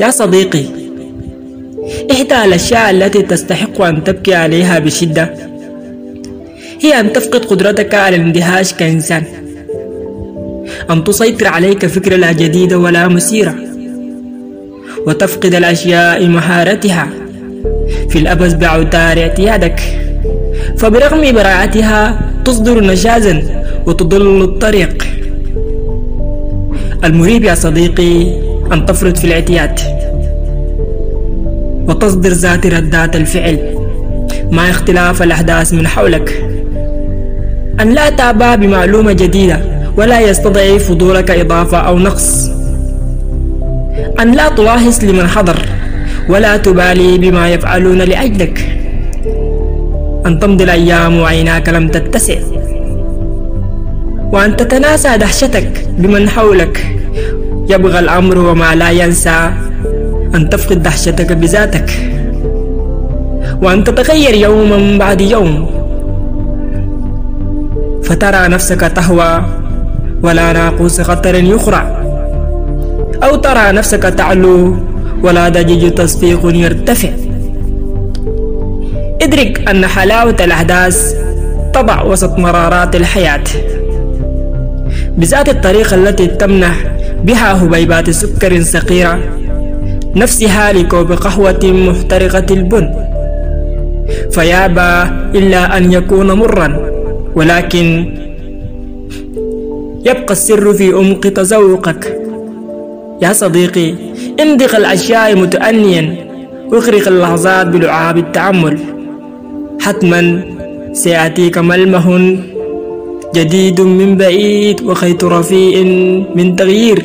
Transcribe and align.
يا 0.00 0.10
صديقي 0.10 0.64
إحدى 2.10 2.44
الأشياء 2.44 2.90
التي 2.90 3.22
تستحق 3.22 3.82
أن 3.82 4.04
تبكي 4.04 4.34
عليها 4.34 4.78
بشدة 4.78 5.34
هي 6.80 7.00
أن 7.00 7.12
تفقد 7.12 7.44
قدرتك 7.44 7.94
على 7.94 8.16
الاندهاش 8.16 8.74
كإنسان 8.74 9.22
أن 10.90 11.04
تسيطر 11.04 11.46
عليك 11.46 11.86
فكرة 11.86 12.16
لا 12.16 12.32
جديدة 12.32 12.78
ولا 12.78 13.08
مثيرة 13.08 13.54
وتفقد 15.06 15.54
الأشياء 15.54 16.26
مهارتها 16.26 17.08
في 18.08 18.18
الأبس 18.18 18.52
بأوتار 18.52 19.18
اعتيادك 19.18 19.80
فبرغم 20.76 21.32
براعتها 21.32 22.20
تصدر 22.44 22.84
نشازا 22.84 23.42
وتضل 23.86 24.42
الطريق. 24.42 25.04
المريب 27.04 27.44
يا 27.44 27.54
صديقي 27.54 28.47
أن 28.72 28.86
تفرط 28.86 29.18
في 29.18 29.24
الاعتياد 29.24 29.80
وتصدر 31.88 32.30
ذات 32.30 32.66
ردات 32.66 33.16
الفعل 33.16 33.58
مع 34.50 34.70
اختلاف 34.70 35.22
الأحداث 35.22 35.72
من 35.72 35.86
حولك. 35.86 36.44
أن 37.80 37.90
لا 37.90 38.10
تعبأ 38.10 38.54
بمعلومة 38.54 39.12
جديدة 39.12 39.60
ولا 39.96 40.20
يستضعف 40.20 40.88
فضولك 40.88 41.30
إضافة 41.30 41.78
أو 41.78 41.98
نقص. 41.98 42.50
أن 44.20 44.32
لا 44.32 44.48
تلاحظ 44.48 45.04
لمن 45.04 45.26
حضر 45.26 45.58
ولا 46.28 46.56
تبالي 46.56 47.18
بما 47.18 47.48
يفعلون 47.48 47.98
لأجلك. 47.98 48.80
أن 50.26 50.38
تمضي 50.38 50.64
الأيام 50.64 51.20
وعيناك 51.20 51.68
لم 51.68 51.88
تتسع. 51.88 52.38
وأن 54.32 54.56
تتناسى 54.56 55.18
دهشتك 55.18 55.88
بمن 55.98 56.28
حولك 56.28 56.86
يبغى 57.68 57.98
الأمر 57.98 58.38
وما 58.38 58.74
لا 58.74 58.90
ينسى. 58.90 59.50
أن 60.34 60.50
تفقد 60.50 60.82
دهشتك 60.82 61.32
بذاتك. 61.32 61.90
وأن 63.62 63.84
تتغير 63.84 64.34
يوما 64.34 64.98
بعد 64.98 65.20
يوم. 65.20 65.70
فترى 68.04 68.48
نفسك 68.48 68.80
تهوى. 68.80 69.42
ولا 70.22 70.52
ناقوس 70.52 71.00
خطر 71.00 71.34
يخرع 71.34 71.84
أو 73.22 73.36
ترى 73.36 73.72
نفسك 73.72 74.02
تعلو. 74.02 74.76
ولا 75.22 75.48
ضجيج 75.48 75.94
تصفيق 75.94 76.40
يرتفع. 76.44 77.08
ادرك 79.22 79.68
أن 79.70 79.86
حلاوة 79.86 80.36
الأحداث 80.40 81.14
تضع 81.74 82.02
وسط 82.02 82.38
مرارات 82.38 82.96
الحياة. 82.96 83.44
بذات 85.16 85.48
الطريقة 85.48 85.94
التي 85.94 86.26
تمنح 86.26 86.76
بها 87.24 87.64
هبيبات 87.64 88.10
سكر 88.10 88.62
صغيرة 88.62 89.18
نفسها 90.16 90.72
لكوب 90.72 91.12
قهوة 91.12 91.60
محترقة 91.64 92.46
البن. 92.50 92.86
فيابى 94.30 95.10
إلا 95.38 95.76
أن 95.76 95.92
يكون 95.92 96.32
مرا. 96.32 96.68
ولكن 97.34 98.14
يبقى 100.06 100.32
السر 100.32 100.72
في 100.72 100.92
عمق 100.92 101.20
تذوقك 101.20 102.02
يا 103.22 103.32
صديقي 103.32 103.94
امضغ 104.40 104.76
الأشياء 104.76 105.36
متأنيا. 105.36 106.16
واغرق 106.72 107.08
اللحظات 107.08 107.66
بلعاب 107.66 108.16
التأمل. 108.18 108.78
حتما 109.80 110.42
سيأتيك 110.92 111.58
ملمح 111.58 112.04
جديد 113.34 113.80
من 113.80 114.16
بعيد 114.16 114.82
وخيط 114.82 115.24
رفيع 115.24 115.82
من 116.34 116.56
تغيير 116.56 117.02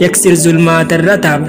يكسر 0.00 0.34
ظلمات 0.34 0.92
الرتب. 0.92 1.46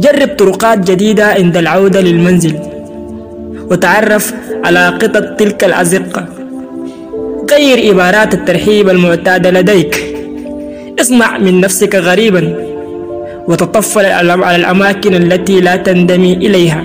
جرب 0.00 0.28
طرقات 0.38 0.90
جديدة 0.90 1.26
عند 1.26 1.56
العودة 1.56 2.00
للمنزل 2.00 2.58
وتعرف 3.70 4.34
على 4.64 4.88
قطط 4.88 5.36
تلك 5.38 5.64
الأزقة 5.64 6.26
غير 7.50 7.90
عبارات 7.90 8.34
الترحيب 8.34 8.88
المعتادة 8.88 9.50
لديك. 9.50 10.14
اصنع 11.00 11.38
من 11.38 11.60
نفسك 11.60 11.94
غريبا 11.94 12.64
وتطفل 13.48 14.06
على 14.06 14.56
الأماكن 14.56 15.14
التي 15.14 15.60
لا 15.60 15.76
تندمي 15.76 16.32
إليها. 16.32 16.84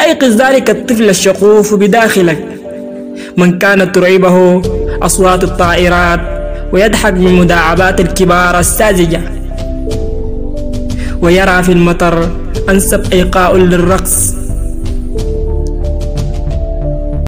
أيقظ 0.00 0.42
ذلك 0.42 0.70
الطفل 0.70 1.08
الشغوف 1.08 1.74
بداخلك. 1.74 2.57
من 3.36 3.58
كانت 3.58 3.94
ترعبه 3.94 4.62
أصوات 5.02 5.44
الطائرات 5.44 6.20
ويضحك 6.72 7.12
من 7.12 7.34
مداعبات 7.34 8.00
الكبار 8.00 8.58
الساذجة. 8.58 9.20
ويرى 11.22 11.62
في 11.62 11.72
المطر 11.72 12.28
أنسب 12.68 13.12
إيقاء 13.12 13.56
للرقص 13.56 14.34